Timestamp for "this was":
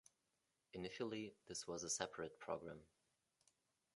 1.45-1.83